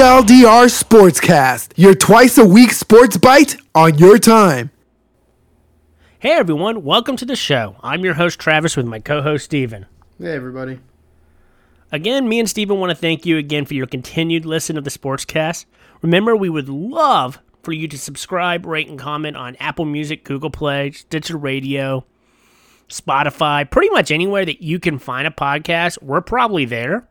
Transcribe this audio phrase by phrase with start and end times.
[0.00, 4.70] TLDR Sportscast, your twice a week sports bite on your time.
[6.20, 7.76] Hey everyone, welcome to the show.
[7.82, 9.84] I'm your host Travis with my co-host Steven.
[10.18, 10.80] Hey everybody.
[11.92, 14.90] Again, me and Steven want to thank you again for your continued listen of the
[14.90, 15.66] Sportscast.
[16.00, 20.48] Remember, we would love for you to subscribe, rate, and comment on Apple Music, Google
[20.48, 22.06] Play, Stitcher Radio,
[22.88, 26.00] Spotify, pretty much anywhere that you can find a podcast.
[26.00, 27.06] We're probably there.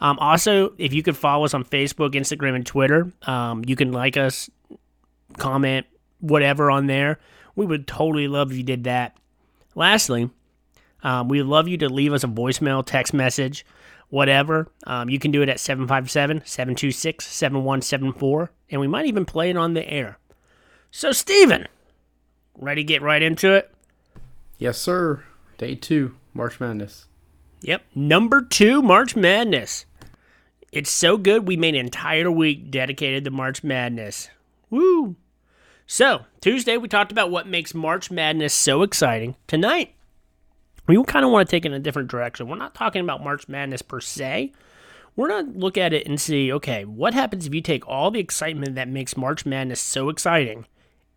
[0.00, 3.92] Um, also, if you could follow us on Facebook, Instagram, and Twitter, um, you can
[3.92, 4.48] like us,
[5.36, 5.86] comment,
[6.20, 7.18] whatever on there.
[7.54, 9.16] We would totally love if you did that.
[9.74, 10.30] Lastly,
[11.02, 13.66] um, we'd love you to leave us a voicemail, text message,
[14.08, 14.68] whatever.
[14.86, 19.56] Um, you can do it at 757 726 7174, and we might even play it
[19.56, 20.18] on the air.
[20.90, 21.68] So, Steven,
[22.56, 23.72] ready to get right into it?
[24.58, 25.24] Yes, sir.
[25.58, 27.06] Day two, March Madness.
[27.62, 29.84] Yep, number two, March Madness.
[30.72, 34.30] It's so good we made an entire week dedicated to March Madness.
[34.70, 35.16] Woo!
[35.84, 39.34] So, Tuesday we talked about what makes March Madness so exciting.
[39.48, 39.96] Tonight,
[40.86, 42.46] we kind of want to take it in a different direction.
[42.46, 44.52] We're not talking about March Madness per se.
[45.16, 48.12] We're going to look at it and see, okay, what happens if you take all
[48.12, 50.66] the excitement that makes March Madness so exciting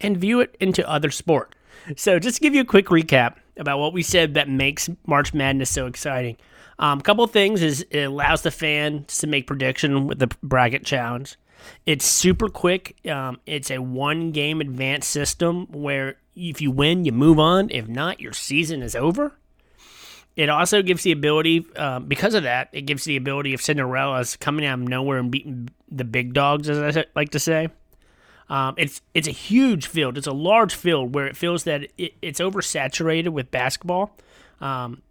[0.02, 1.54] and view it into other sport?
[1.96, 5.31] So, just to give you a quick recap about what we said that makes March
[5.31, 6.38] Madness so exciting.
[6.80, 10.86] A um, couple things is it allows the fans to make prediction with the bracket
[10.86, 11.38] challenge.
[11.86, 12.98] It's super quick.
[13.08, 17.70] Um, it's a one game advance system where if you win, you move on.
[17.70, 19.34] If not, your season is over.
[20.36, 24.36] It also gives the ability, um, because of that, it gives the ability of Cinderella's
[24.36, 27.70] coming out of nowhere and beating the big dogs, as I like to say.
[28.50, 30.18] Um, it's it's a huge field.
[30.18, 34.18] It's a large field where it feels that it, it's oversaturated with basketball.
[34.59, 35.02] Um,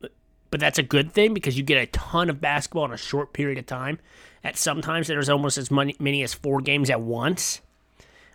[0.53, 3.33] but that's a good thing because you get a ton of basketball in a short
[3.33, 3.99] period of time.
[4.45, 7.63] At sometimes there's almost as many, as four games at once.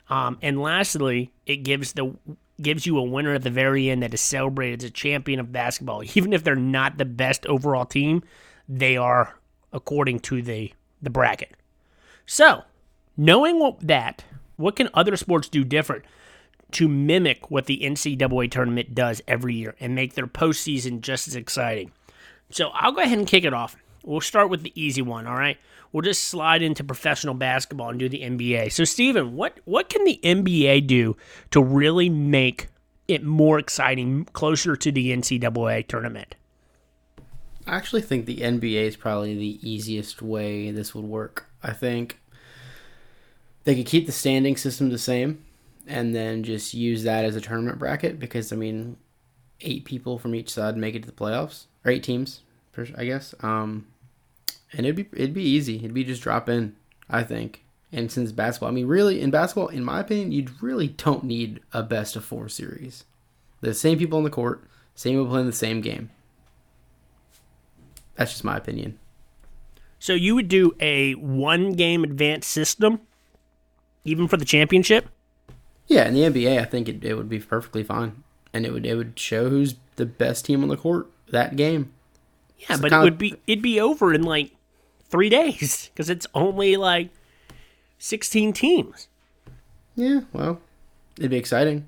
[0.09, 2.17] Um, and lastly, it gives the
[2.59, 5.51] gives you a winner at the very end that is celebrated as a champion of
[5.51, 6.01] basketball.
[6.15, 8.23] Even if they're not the best overall team,
[8.67, 9.37] they are
[9.71, 11.53] according to the the bracket.
[12.25, 12.63] So,
[13.15, 14.25] knowing what that,
[14.55, 16.03] what can other sports do different
[16.71, 21.35] to mimic what the NCAA tournament does every year and make their postseason just as
[21.35, 21.91] exciting?
[22.49, 23.75] So I'll go ahead and kick it off.
[24.03, 25.57] We'll start with the easy one, all right?
[25.91, 28.71] We'll just slide into professional basketball and do the NBA.
[28.71, 31.17] So Steven, what what can the NBA do
[31.51, 32.67] to really make
[33.07, 36.35] it more exciting, closer to the NCAA tournament?
[37.65, 41.47] I actually think the NBA is probably the easiest way this would work.
[41.61, 42.19] I think
[43.65, 45.43] they could keep the standing system the same
[45.85, 48.97] and then just use that as a tournament bracket because I mean,
[49.59, 52.41] eight people from each side make it to the playoffs or eight teams,
[52.95, 53.33] I guess.
[53.41, 53.87] Um,
[54.73, 55.77] and it'd be it'd be easy.
[55.77, 56.75] It'd be just drop in,
[57.09, 57.63] I think.
[57.91, 61.61] And since basketball, I mean, really in basketball, in my opinion, you really don't need
[61.71, 63.05] a best of four series.
[63.61, 66.09] The same people on the court, same people playing the same game.
[68.15, 68.99] That's just my opinion.
[69.99, 72.99] So you would do a one game advanced system,
[74.03, 75.07] even for the championship.
[75.87, 78.23] Yeah, in the NBA, I think it, it would be perfectly fine,
[78.53, 81.91] and it would it would show who's the best team on the court that game.
[82.57, 84.51] Yeah, so but it would be it'd be over in like
[85.09, 87.09] three days because it's only like
[87.99, 89.07] sixteen teams.
[89.95, 90.59] Yeah, well,
[91.17, 91.87] it'd be exciting.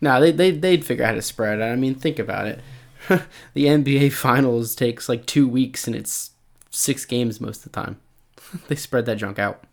[0.00, 1.64] No, they they they'd figure out how to spread it.
[1.64, 2.60] I mean, think about it.
[3.54, 6.30] the NBA Finals takes like two weeks, and it's
[6.70, 8.00] six games most of the time.
[8.68, 9.64] they spread that junk out.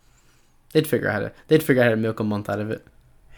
[0.73, 2.71] They'd figure out how to they'd figure out how to milk a month out of
[2.71, 2.85] it.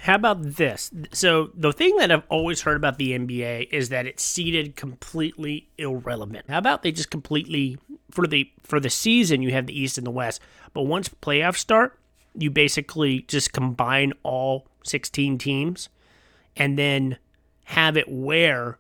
[0.01, 0.89] How about this?
[1.13, 5.69] So the thing that I've always heard about the NBA is that it's seeded completely
[5.77, 6.49] irrelevant.
[6.49, 7.77] How about they just completely
[8.09, 10.41] for the for the season you have the East and the West,
[10.73, 11.99] but once playoffs start,
[12.33, 15.89] you basically just combine all 16 teams
[16.55, 17.17] and then
[17.65, 18.79] have it where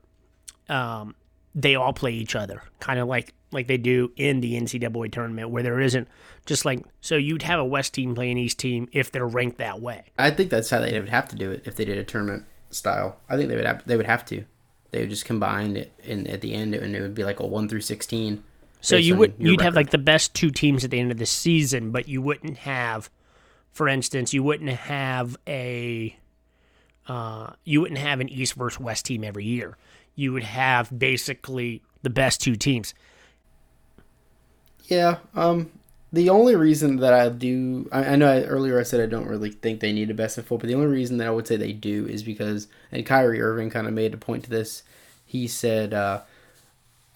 [0.69, 1.13] um,
[1.53, 5.49] they all play each other, kind of like like they do in the NCAA tournament,
[5.49, 6.07] where there isn't
[6.45, 9.57] just like so you'd have a West team play an East team if they're ranked
[9.57, 10.03] that way.
[10.17, 12.45] I think that's how they would have to do it if they did a tournament
[12.69, 13.17] style.
[13.29, 14.45] I think they would have they would have to.
[14.91, 17.45] They would just combine it and at the end and it would be like a
[17.45, 18.43] one through sixteen.
[18.81, 19.63] So you would you'd record.
[19.63, 22.57] have like the best two teams at the end of the season, but you wouldn't
[22.57, 23.11] have,
[23.71, 26.17] for instance, you wouldn't have a,
[27.07, 29.77] uh, you wouldn't have an East versus West team every year.
[30.15, 32.95] You would have basically the best two teams.
[34.91, 35.17] Yeah.
[35.35, 35.71] Um.
[36.13, 39.29] The only reason that I do, I, I know I, earlier I said I don't
[39.29, 41.47] really think they need a best of four, but the only reason that I would
[41.47, 44.83] say they do is because, and Kyrie Irving kind of made a point to this.
[45.25, 46.23] He said uh,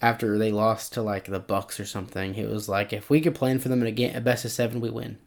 [0.00, 3.34] after they lost to like the Bucks or something, he was like, if we could
[3.34, 5.18] plan for them in a game, a best of seven, we win.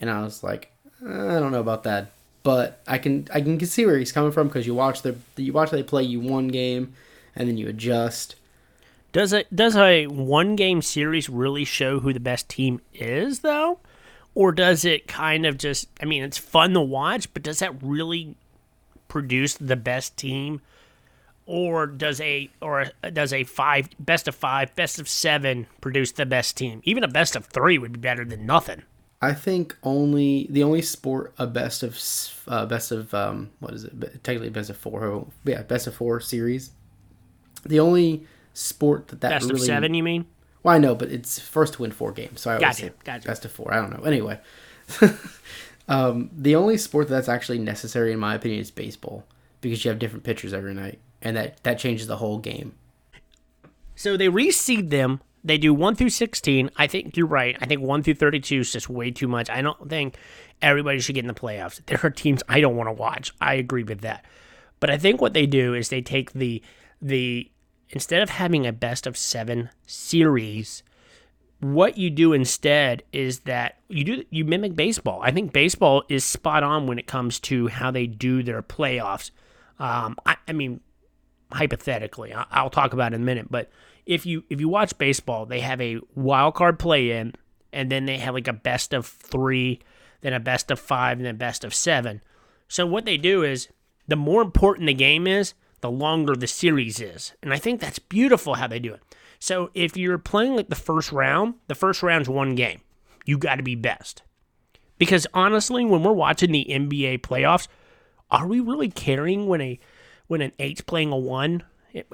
[0.00, 0.70] and I was like,
[1.04, 4.48] I don't know about that, but I can I can see where he's coming from
[4.48, 6.94] because you watch the you watch they play you one game,
[7.36, 8.36] and then you adjust.
[9.14, 13.78] Does a does a one game series really show who the best team is though?
[14.34, 17.80] Or does it kind of just I mean it's fun to watch, but does that
[17.80, 18.34] really
[19.06, 20.62] produce the best team?
[21.46, 26.26] Or does a or does a five best of five, best of seven produce the
[26.26, 26.80] best team?
[26.82, 28.82] Even a best of three would be better than nothing.
[29.22, 31.96] I think only the only sport a best of
[32.48, 36.18] uh, best of um what is it technically best of four yeah best of four
[36.18, 36.72] series.
[37.64, 40.26] The only sport that that Best really, of seven, you mean?
[40.62, 42.92] Well, I know, but it's first to win four games, so I always Gotcha, say
[43.04, 43.28] gotcha.
[43.28, 43.74] best of four.
[43.74, 44.04] I don't know.
[44.04, 44.40] Anyway,
[45.88, 49.24] um, the only sport that's actually necessary, in my opinion, is baseball
[49.60, 52.74] because you have different pitchers every night, and that that changes the whole game.
[53.94, 55.20] So they reseed them.
[55.44, 56.70] They do one through sixteen.
[56.76, 57.56] I think you're right.
[57.60, 59.50] I think one through thirty-two is just way too much.
[59.50, 60.16] I don't think
[60.62, 61.84] everybody should get in the playoffs.
[61.86, 63.34] There are teams I don't want to watch.
[63.40, 64.24] I agree with that.
[64.80, 66.62] But I think what they do is they take the
[67.02, 67.50] the
[67.90, 70.82] instead of having a best of seven series,
[71.60, 75.20] what you do instead is that you do you mimic baseball.
[75.22, 79.30] I think baseball is spot on when it comes to how they do their playoffs.
[79.78, 80.80] Um, I, I mean,
[81.52, 83.70] hypothetically, I- I'll talk about in a minute, but
[84.06, 87.34] if you if you watch baseball, they have a wild card play in,
[87.72, 89.80] and then they have like a best of three,
[90.20, 92.20] then a best of five, and then a best of seven.
[92.68, 93.68] So what they do is
[94.06, 95.54] the more important the game is,
[95.84, 97.34] the longer the series is.
[97.42, 99.02] And I think that's beautiful how they do it.
[99.38, 102.80] So if you're playing like the first round, the first round's one game.
[103.26, 104.22] You got to be best.
[104.96, 107.68] Because honestly, when we're watching the NBA playoffs,
[108.30, 109.78] are we really caring when a
[110.26, 111.62] when an eight's playing a one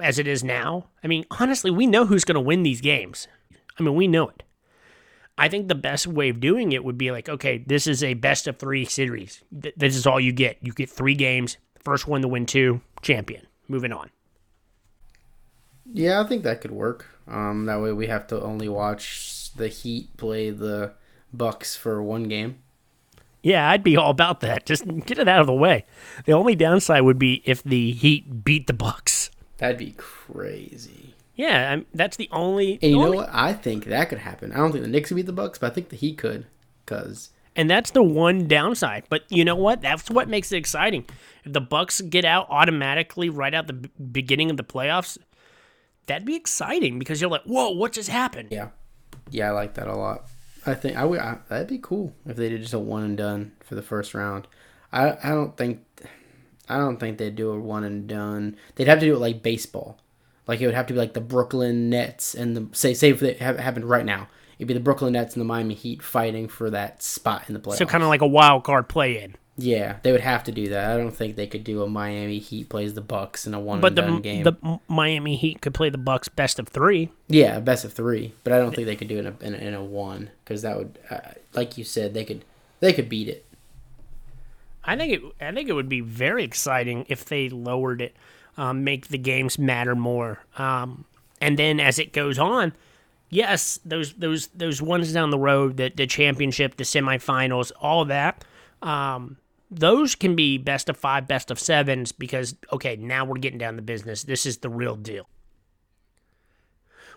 [0.01, 0.87] as it is now?
[1.01, 3.29] I mean, honestly, we know who's going to win these games.
[3.79, 4.43] I mean, we know it.
[5.37, 8.15] I think the best way of doing it would be like, okay, this is a
[8.15, 9.41] best of three series.
[9.61, 10.57] Th- This is all you get.
[10.61, 11.55] You get three games.
[11.79, 13.47] First one to win two, champion.
[13.71, 14.09] Moving on.
[15.93, 17.07] Yeah, I think that could work.
[17.25, 20.91] Um, that way we have to only watch the Heat play the
[21.31, 22.57] Bucks for one game.
[23.41, 24.65] Yeah, I'd be all about that.
[24.65, 25.85] Just get it out of the way.
[26.25, 29.31] The only downside would be if the Heat beat the Bucks.
[29.57, 31.15] That'd be crazy.
[31.35, 32.73] Yeah, I'm, that's the only.
[32.81, 33.29] And you know what?
[33.31, 34.51] I think that could happen.
[34.51, 36.45] I don't think the Knicks would beat the Bucks, but I think the Heat could,
[36.85, 39.03] because And that's the one downside.
[39.09, 39.81] But you know what?
[39.81, 41.05] That's what makes it exciting.
[41.43, 45.17] If the Bucks get out automatically right out the beginning of the playoffs,
[46.07, 48.69] that'd be exciting because you're like, "Whoa, what just happened?" yeah,
[49.29, 50.27] yeah, I like that a lot.
[50.65, 51.19] I think I would.
[51.19, 54.13] I, that'd be cool if they did just a one and done for the first
[54.13, 54.47] round.
[54.93, 55.85] I I don't think
[56.69, 58.55] I don't think they'd do a one and done.
[58.75, 59.99] They'd have to do it like baseball.
[60.47, 63.21] Like it would have to be like the Brooklyn Nets and the say say if
[63.23, 64.27] it happened right now,
[64.61, 67.59] it'd be the Brooklyn Nets and the Miami Heat fighting for that spot in the
[67.59, 67.77] playoffs.
[67.79, 69.35] So kind of like a wild card play in.
[69.57, 70.91] yeah, they would have to do that.
[70.91, 73.81] I don't think they could do a Miami Heat plays the Bucks in a one
[73.81, 74.43] But and the done game.
[74.43, 77.09] the Miami Heat could play the Bucks best of three.
[77.27, 79.53] Yeah, best of three, but I don't think they could do it in a in
[79.55, 81.19] a, in a one because that would, uh,
[81.53, 82.45] like you said, they could
[82.81, 83.43] they could beat it.
[84.83, 85.21] I think it.
[85.43, 88.15] I think it would be very exciting if they lowered it,
[88.57, 90.39] um, make the games matter more.
[90.57, 91.05] Um,
[91.39, 92.73] and then as it goes on,
[93.31, 98.45] yes, those those those ones down the road, the the championship, the semifinals, all that,
[98.83, 99.37] um,
[99.71, 103.77] those can be best of five, best of sevens because okay, now we're getting down
[103.77, 104.23] to business.
[104.23, 105.27] This is the real deal.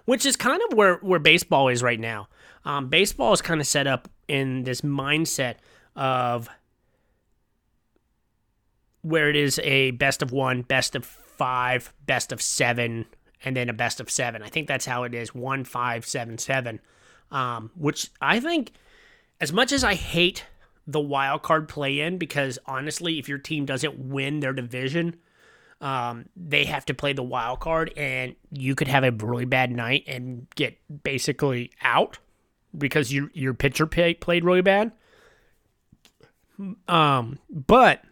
[0.07, 2.29] Which is kind of where where baseball is right now.
[2.65, 5.57] Um, baseball is kind of set up in this mindset
[5.97, 6.49] of
[9.03, 13.05] where it is a best of one, best of five, best of seven,
[13.45, 14.43] and then a best of seven.
[14.43, 16.81] I think that's how it is one, five, seven, seven.
[17.31, 18.73] Um, which I think,
[19.41, 20.45] as much as I hate
[20.87, 25.17] the wild card play in, because honestly, if your team doesn't win their division,
[25.81, 29.71] um, they have to play the wild card, and you could have a really bad
[29.71, 32.19] night and get basically out
[32.77, 34.93] because your your pitcher played really bad.
[36.87, 38.03] Um, but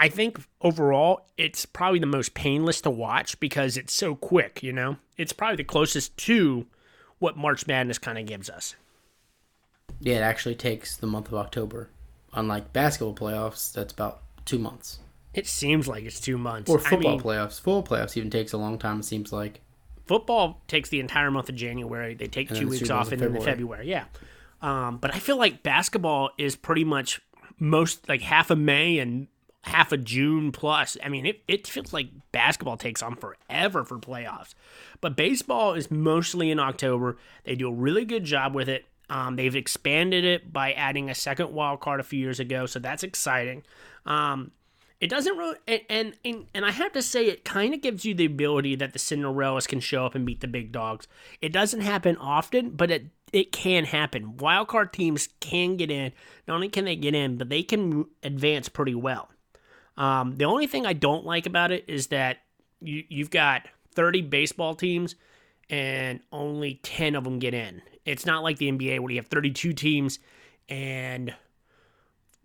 [0.00, 4.72] I think overall it's probably the most painless to watch because it's so quick, you
[4.72, 4.96] know?
[5.18, 6.66] It's probably the closest to
[7.18, 8.76] what March Madness kind of gives us.
[10.00, 11.90] Yeah, it actually takes the month of October.
[12.32, 15.00] Unlike basketball playoffs, that's about two months.
[15.34, 16.70] It seems like it's two months.
[16.70, 17.60] Or I football mean, playoffs.
[17.60, 19.00] Football playoffs even takes a long time.
[19.00, 19.60] It seems like.
[20.06, 22.14] football takes the entire month of January.
[22.14, 23.88] They take two the weeks off in and then the February.
[23.88, 24.04] Yeah.
[24.62, 27.20] Um, but I feel like basketball is pretty much
[27.58, 29.28] most like half of May and
[29.62, 30.96] half of June plus.
[31.02, 34.54] I mean, it, it feels like basketball takes on forever for playoffs.
[35.00, 37.16] But baseball is mostly in October.
[37.44, 38.86] They do a really good job with it.
[39.10, 42.78] Um, they've expanded it by adding a second wild card a few years ago, so
[42.78, 43.64] that's exciting.
[44.06, 44.52] Um,
[45.00, 45.56] it doesn't really,
[45.88, 48.92] and and and I have to say, it kind of gives you the ability that
[48.92, 51.08] the Cinderellas can show up and beat the big dogs.
[51.40, 54.36] It doesn't happen often, but it it can happen.
[54.36, 56.12] Wild card teams can get in.
[56.46, 59.30] Not only can they get in, but they can advance pretty well.
[60.00, 62.38] Um, the only thing I don't like about it is that
[62.80, 65.14] you you've got 30 baseball teams
[65.68, 67.82] and only 10 of them get in.
[68.06, 70.18] It's not like the NBA where you have 32 teams
[70.70, 71.34] and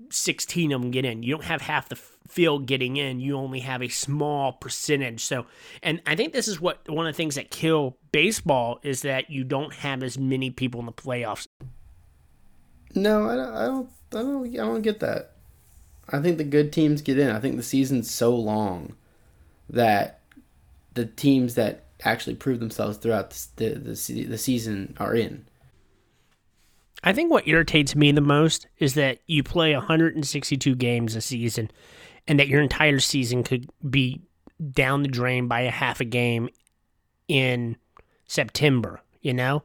[0.09, 1.23] 16 of them get in.
[1.23, 3.21] You don't have half the field getting in.
[3.21, 5.23] You only have a small percentage.
[5.23, 5.45] So,
[5.81, 9.29] and I think this is what one of the things that kill baseball is that
[9.29, 11.47] you don't have as many people in the playoffs.
[12.93, 13.55] No, I don't.
[13.55, 13.89] I don't.
[14.11, 15.34] I don't, I don't get that.
[16.09, 17.29] I think the good teams get in.
[17.29, 18.95] I think the season's so long
[19.69, 20.19] that
[20.93, 25.45] the teams that actually prove themselves throughout the the, the, the season are in.
[27.03, 31.69] I think what irritates me the most is that you play 162 games a season
[32.27, 34.21] and that your entire season could be
[34.71, 36.49] down the drain by a half a game
[37.27, 37.77] in
[38.25, 39.63] September, you know?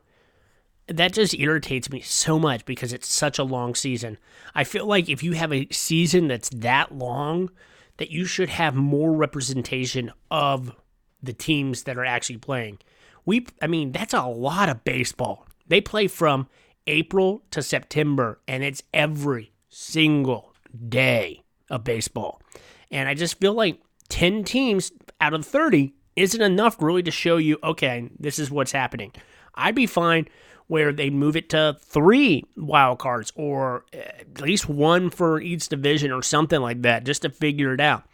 [0.90, 4.18] That just irritates me so much because it's such a long season.
[4.54, 7.50] I feel like if you have a season that's that long,
[7.98, 10.74] that you should have more representation of
[11.22, 12.78] the teams that are actually playing.
[13.24, 15.46] We I mean, that's a lot of baseball.
[15.68, 16.48] They play from
[16.86, 20.52] April to September, and it's every single
[20.88, 22.42] day of baseball.
[22.90, 27.36] And I just feel like 10 teams out of 30 isn't enough really to show
[27.36, 29.12] you, okay, this is what's happening.
[29.54, 30.26] I'd be fine
[30.70, 36.12] where they move it to three wild cards or at least one for each division
[36.12, 38.04] or something like that just to figure it out.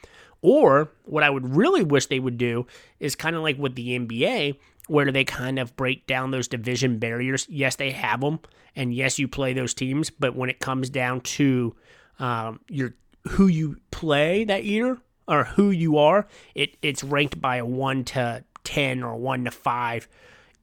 [0.41, 2.67] Or what I would really wish they would do
[2.99, 4.57] is kind of like with the NBA,
[4.89, 7.47] where they kind of break down those division barriers.
[7.51, 8.41] Yes, they have them,
[8.75, 10.09] and yes, you play those teams.
[10.09, 11.77] But when it comes down to
[12.19, 12.95] um, your
[13.29, 14.97] who you play that year
[15.29, 19.51] or who you are, it it's ranked by a one to ten or one to
[19.51, 20.09] five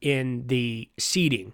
[0.00, 1.52] in the seeding.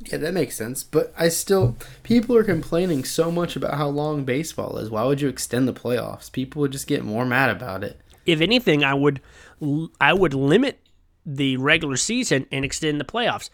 [0.00, 0.82] Yeah, that makes sense.
[0.82, 4.90] But I still, people are complaining so much about how long baseball is.
[4.90, 6.32] Why would you extend the playoffs?
[6.32, 8.00] People would just get more mad about it.
[8.24, 9.20] If anything, I would,
[10.00, 10.80] I would limit
[11.26, 13.50] the regular season and extend the playoffs.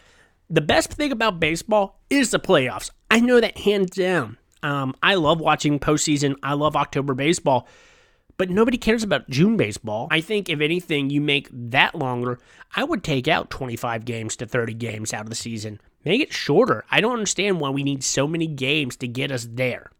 [0.49, 2.91] The best thing about baseball is the playoffs.
[3.11, 4.37] I know that hands down.
[4.63, 6.35] Um, I love watching postseason.
[6.41, 7.67] I love October baseball,
[8.37, 10.07] but nobody cares about June baseball.
[10.09, 12.39] I think if anything, you make that longer.
[12.75, 15.79] I would take out 25 games to 30 games out of the season.
[16.07, 16.85] Make it shorter.
[16.89, 19.91] I don't understand why we need so many games to get us there.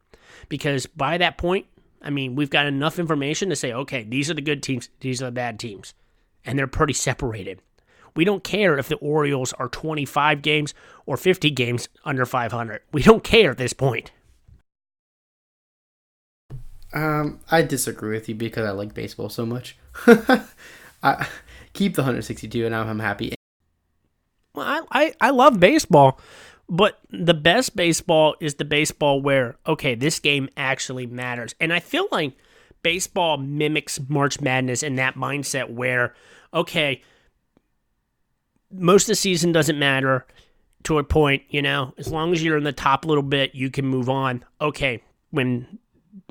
[0.47, 1.65] Because by that point,
[2.01, 5.21] I mean, we've got enough information to say, okay, these are the good teams, these
[5.21, 5.93] are the bad teams.
[6.45, 7.61] And they're pretty separated.
[8.15, 10.73] We don't care if the Orioles are 25 games
[11.05, 12.83] or 50 games under 500.
[12.93, 14.13] We don't care at this point.
[16.93, 19.77] Um, I disagree with you because I like baseball so much.
[21.03, 21.27] I
[21.73, 23.36] keep the 162 and I'm happy.
[24.59, 26.19] I, I, I love baseball,
[26.69, 31.55] but the best baseball is the baseball where, okay, this game actually matters.
[31.59, 32.33] And I feel like
[32.83, 36.13] baseball mimics March Madness in that mindset where,
[36.53, 37.01] okay,
[38.71, 40.25] most of the season doesn't matter
[40.83, 43.69] to a point, you know, as long as you're in the top little bit, you
[43.69, 44.43] can move on.
[44.61, 45.79] Okay, when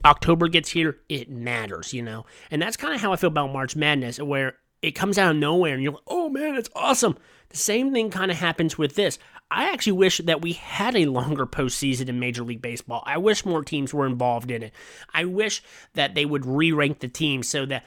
[0.04, 2.26] October gets here, it matters, you know.
[2.50, 5.36] And that's kind of how I feel about March Madness, where it comes out of
[5.36, 7.16] nowhere and you're like, oh man, it's awesome.
[7.50, 9.18] The same thing kind of happens with this.
[9.50, 13.02] I actually wish that we had a longer postseason in Major League Baseball.
[13.06, 14.72] I wish more teams were involved in it.
[15.14, 15.62] I wish
[15.94, 17.84] that they would re-rank the teams so that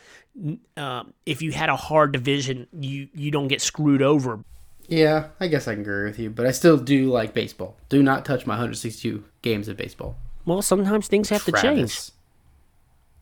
[0.78, 4.40] uh, if you had a hard division, you you don't get screwed over.
[4.88, 7.76] Yeah, I guess I can agree with you, but I still do like baseball.
[7.90, 10.16] Do not touch my 162 games of baseball.
[10.46, 11.62] Well, sometimes things have Travis.
[11.62, 12.12] to change.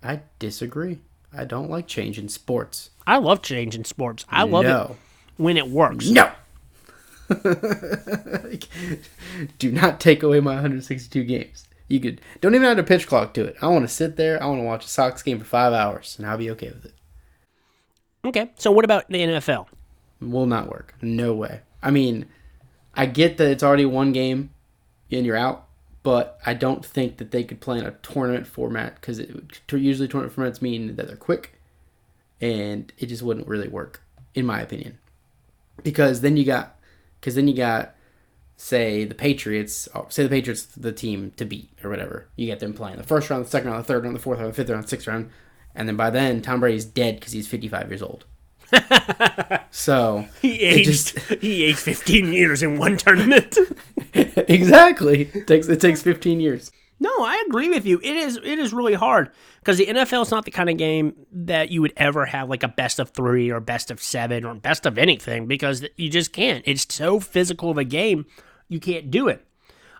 [0.03, 1.00] I disagree.
[1.33, 2.91] I don't like change in sports.
[3.08, 4.26] I love change in sports.
[4.30, 4.82] I love no.
[4.82, 4.98] it
[5.38, 6.10] when it works.
[6.10, 6.30] No.
[9.60, 11.68] Do not take away my 162 games.
[11.88, 13.56] You could don't even have a pitch clock to it.
[13.62, 14.44] I want to sit there.
[14.44, 16.84] I want to watch a Sox game for five hours, and I'll be okay with
[16.86, 16.94] it.
[18.26, 19.68] Okay, so what about the NFL?
[20.20, 20.94] Will not work.
[21.02, 21.62] No way.
[21.82, 22.26] I mean,
[22.94, 24.50] I get that it's already one game
[25.10, 25.68] and you're out,
[26.04, 29.22] but I don't think that they could play in a tournament format because
[29.72, 31.57] usually tournament formats mean that they're quick,
[32.41, 34.01] and it just wouldn't really work,
[34.36, 34.98] in my opinion.
[35.84, 36.79] Because then you got,
[37.20, 37.96] because then you got,
[38.56, 42.27] say the Patriots, oh, say the Patriots the team to beat or whatever.
[42.36, 44.39] You get them playing the first round, the second round, the third round, the fourth
[44.39, 45.29] round, the fifth round, the sixth round,
[45.75, 48.25] and then by then Tom Brady's dead because he's 55 years old.
[49.72, 53.58] so he aged just, he aged 15 years in one tournament.
[54.13, 55.29] exactly.
[55.34, 56.72] It takes it takes 15 years.
[57.00, 58.00] No, I agree with you.
[58.04, 61.16] It is it is really hard because the NFL is not the kind of game
[61.32, 64.56] that you would ever have like a best of three or best of seven or
[64.56, 66.63] best of anything because you just can't.
[66.66, 68.25] It's so physical of a game,
[68.68, 69.46] you can't do it.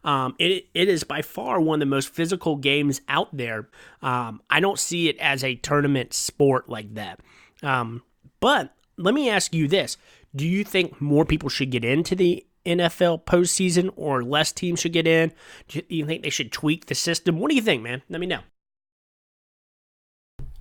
[0.04, 3.70] Um, it it is by far one of the most physical games out there.
[4.02, 7.20] Um, I don't see it as a tournament sport like that.
[7.62, 8.02] Um,
[8.40, 9.98] but let me ask you this:
[10.36, 14.94] Do you think more people should get into the NFL postseason or less teams should
[14.94, 15.32] get in?
[15.68, 17.40] Do you think they should tweak the system?
[17.40, 18.02] What do you think, man?
[18.10, 18.42] Let me know.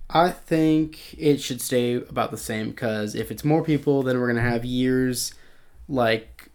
[0.09, 4.31] I think it should stay about the same because if it's more people, then we're
[4.31, 5.33] going to have years
[5.89, 6.49] like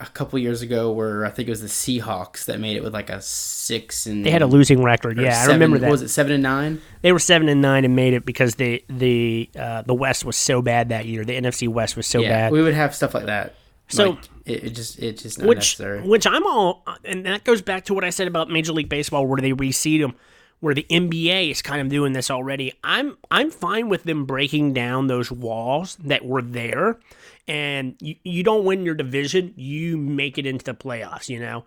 [0.00, 2.94] a couple years ago where I think it was the Seahawks that made it with
[2.94, 5.18] like a six and They had a losing record.
[5.18, 5.90] Yeah, seven, I remember that.
[5.90, 6.80] Was it seven and nine?
[7.02, 10.36] They were seven and nine and made it because the the uh, the West was
[10.36, 11.24] so bad that year.
[11.24, 12.52] The NFC West was so yeah, bad.
[12.52, 13.54] we would have stuff like that.
[13.88, 16.00] So- Like, it, it just it just not which necessary.
[16.02, 19.26] which I'm all, and that goes back to what I said about Major League Baseball,
[19.26, 20.14] where they reseed them,
[20.60, 22.72] where the NBA is kind of doing this already.
[22.82, 26.98] I'm I'm fine with them breaking down those walls that were there,
[27.46, 31.28] and you you don't win your division, you make it into the playoffs.
[31.28, 31.64] You know,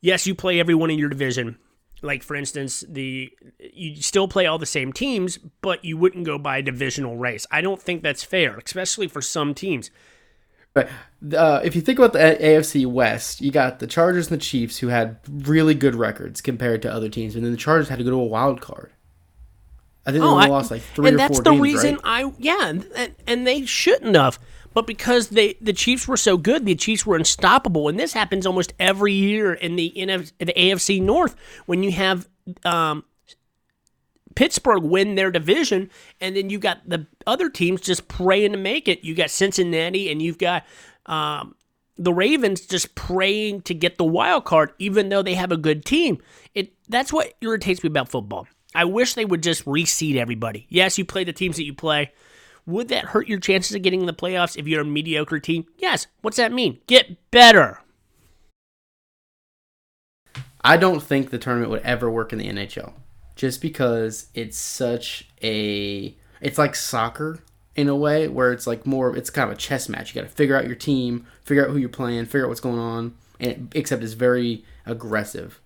[0.00, 1.58] yes, you play everyone in your division.
[2.02, 3.30] Like for instance, the
[3.72, 7.46] you still play all the same teams, but you wouldn't go by a divisional race.
[7.52, 9.90] I don't think that's fair, especially for some teams.
[10.72, 10.88] But
[11.36, 14.78] uh, if you think about the AFC West, you got the Chargers and the Chiefs
[14.78, 18.04] who had really good records compared to other teams, and then the Chargers had to
[18.04, 18.92] go to a wild card.
[20.06, 22.24] I think they Oh, only I- lost like three and that's the games, reason right?
[22.26, 24.38] I yeah, and, and they shouldn't have.
[24.72, 28.46] But because they the Chiefs were so good, the Chiefs were unstoppable, and this happens
[28.46, 31.34] almost every year in the NF, the AFC North
[31.66, 32.28] when you have
[32.64, 33.04] um,
[34.34, 38.88] Pittsburgh win their division, and then you got the other teams just praying to make
[38.88, 39.04] it.
[39.04, 40.64] You got Cincinnati, and you've got
[41.06, 41.54] um,
[41.96, 45.84] the Ravens just praying to get the wild card, even though they have a good
[45.84, 46.18] team.
[46.54, 48.46] It that's what irritates me about football.
[48.74, 50.66] I wish they would just reseed everybody.
[50.68, 52.12] Yes, you play the teams that you play.
[52.66, 55.66] Would that hurt your chances of getting in the playoffs if you're a mediocre team?
[55.78, 56.06] Yes.
[56.20, 56.78] What's that mean?
[56.86, 57.80] Get better.
[60.62, 62.92] I don't think the tournament would ever work in the NHL,
[63.40, 67.38] just because it's such a it's like soccer
[67.74, 70.14] in a way where it's like more it's kind of a chess match.
[70.14, 72.60] You got to figure out your team, figure out who you're playing, figure out what's
[72.60, 75.58] going on, and it, except it's very aggressive.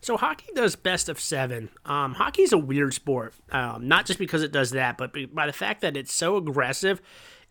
[0.00, 1.68] So hockey does best of seven.
[1.84, 5.52] Um, hockey's a weird sport, um, not just because it does that, but by the
[5.52, 7.02] fact that it's so aggressive.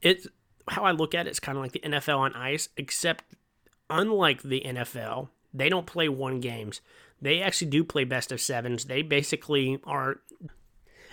[0.02, 0.26] It's
[0.69, 1.30] how I look at it.
[1.30, 3.26] It's kind of like the NFL on ice, except
[3.91, 6.82] unlike the NFL, they don't play one games.
[7.21, 8.86] They actually do play best of sevens.
[8.86, 10.17] They basically are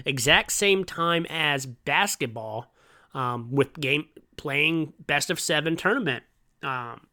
[0.04, 2.72] exact same time as basketball
[3.14, 6.22] um, with game playing best of seven tournament.
[6.62, 7.06] Um,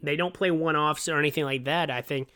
[0.00, 1.90] they don't play one offs or anything like that.
[1.90, 2.28] I think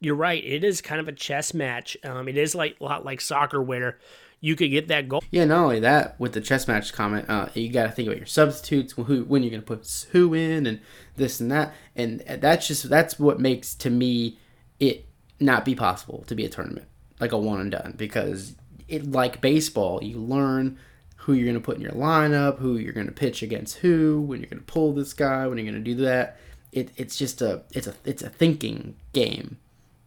[0.00, 0.42] you're right.
[0.44, 1.96] It is kind of a chess match.
[2.04, 3.98] Um, it is like a lot like soccer where
[4.40, 5.22] you could get that goal.
[5.30, 8.18] Yeah, not only that, with the chess match comment, uh, you got to think about
[8.18, 10.80] your substitutes, who when you're going to put who in, and
[11.16, 14.38] this and that, and that's just that's what makes to me
[14.78, 15.07] it
[15.40, 16.86] not be possible to be a tournament
[17.20, 18.54] like a one and done because
[18.86, 20.78] it like baseball, you learn
[21.16, 24.20] who you're going to put in your lineup, who you're going to pitch against who,
[24.20, 26.38] when you're going to pull this guy, when you're going to do that.
[26.70, 29.58] It, it's just a it's a it's a thinking game.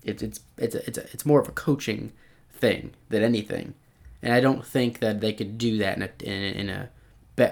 [0.04, 2.14] It's it's it's a, it's a, it's more of a coaching
[2.54, 3.74] thing than anything
[4.22, 6.90] and I don't think that they could do that in a in a, in a,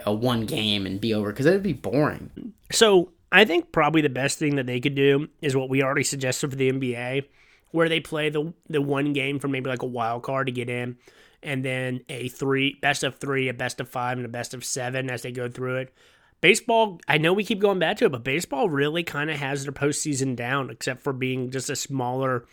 [0.05, 2.53] a one game and be over because that'd be boring.
[2.71, 6.03] So I think probably the best thing that they could do is what we already
[6.03, 7.25] suggested for the NBA,
[7.71, 10.69] where they play the the one game for maybe like a wild card to get
[10.69, 10.97] in,
[11.43, 14.65] and then a three best of three, a best of five, and a best of
[14.65, 15.93] seven as they go through it.
[16.41, 19.63] Baseball, I know we keep going back to it, but baseball really kind of has
[19.63, 22.45] their postseason down, except for being just a smaller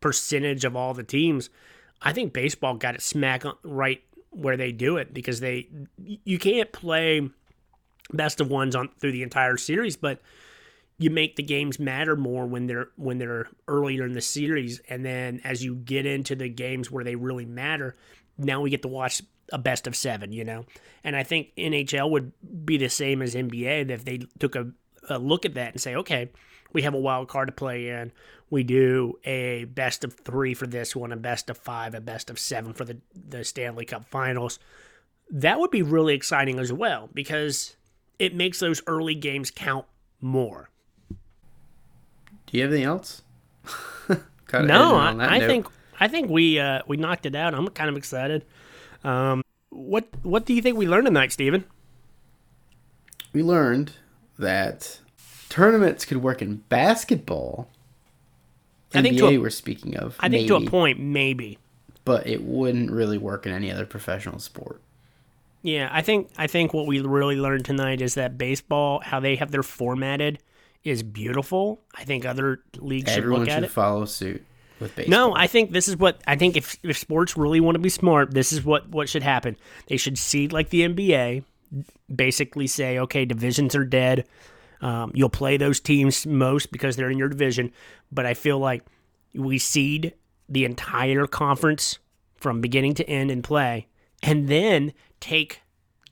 [0.00, 1.50] percentage of all the teams.
[2.00, 5.68] I think baseball got it smack right where they do it because they
[6.02, 7.28] you can't play
[8.12, 10.20] best of ones on through the entire series, but
[10.98, 15.04] you make the games matter more when they're when they're earlier in the series, and
[15.04, 17.96] then as you get into the games where they really matter,
[18.38, 20.64] now we get to watch a best of seven, you know.
[21.02, 22.32] And I think NHL would
[22.64, 24.70] be the same as NBA if they took a,
[25.08, 26.30] a look at that and say, okay,
[26.72, 28.12] we have a wild card to play in.
[28.50, 32.30] We do a best of three for this one, a best of five, a best
[32.30, 34.58] of seven for the, the Stanley Cup finals.
[35.30, 37.76] That would be really exciting as well because
[38.18, 39.86] it makes those early games count
[40.20, 40.70] more.
[42.54, 43.22] Do you have anything else?
[44.52, 45.66] No, I, I think
[45.98, 47.54] I think we uh, we knocked it out.
[47.54, 48.44] I'm kind of excited.
[49.02, 51.64] Um, what what do you think we learned tonight, Steven?
[53.32, 53.94] we learned
[54.38, 55.00] that
[55.48, 57.68] tournaments could work in basketball,
[58.92, 60.14] I think NBA to a- we're speaking of.
[60.20, 61.58] I think to a point, maybe.
[62.04, 64.80] but it wouldn't really work in any other professional sport.
[65.62, 69.34] Yeah, I think I think what we really learned tonight is that baseball, how they
[69.34, 70.38] have their formatted,
[70.84, 71.80] is beautiful.
[71.94, 73.70] I think other leagues should Everyone look at should it.
[73.70, 74.44] follow suit
[74.78, 75.30] with baseball.
[75.30, 76.56] No, I think this is what I think.
[76.56, 79.56] If if sports really want to be smart, this is what what should happen.
[79.86, 81.44] They should seed like the NBA.
[82.14, 84.26] Basically, say okay, divisions are dead.
[84.80, 87.72] Um, you'll play those teams most because they're in your division.
[88.12, 88.84] But I feel like
[89.34, 90.14] we seed
[90.48, 91.98] the entire conference
[92.36, 93.88] from beginning to end and play,
[94.22, 95.62] and then take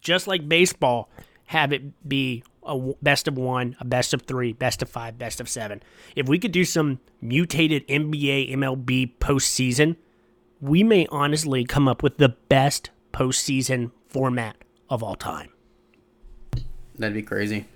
[0.01, 1.11] just like baseball,
[1.47, 5.41] have it be a best of one, a best of three, best of five, best
[5.41, 5.83] of seven.
[6.17, 9.97] If we could do some mutated NBA, MLB postseason,
[10.61, 14.57] we may honestly come up with the best postseason format
[14.89, 15.51] of all time.
[16.99, 17.67] That'd be crazy.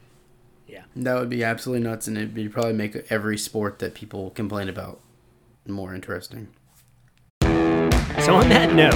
[0.68, 0.82] Yeah.
[0.94, 4.68] That would be absolutely nuts, and it'd be probably make every sport that people complain
[4.68, 5.00] about
[5.66, 6.48] more interesting.
[7.42, 8.94] So, on that note,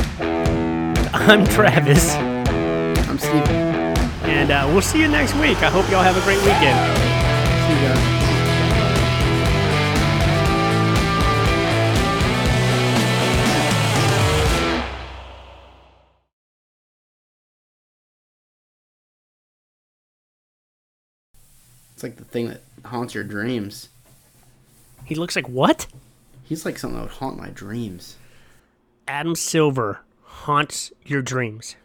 [1.12, 3.69] I'm Travis, I'm Steven.
[4.30, 5.58] And uh, we'll see you next week.
[5.58, 6.78] I hope y'all have a great weekend.
[7.66, 8.10] See you guys.
[21.92, 23.90] It's like the thing that haunts your dreams.
[25.04, 25.86] He looks like what?
[26.44, 28.16] He's like something that would haunt my dreams.
[29.06, 31.76] Adam Silver haunts your dreams.